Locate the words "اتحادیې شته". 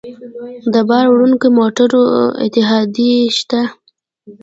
2.45-3.61